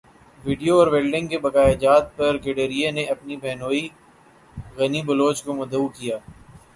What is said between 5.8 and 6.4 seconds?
کیا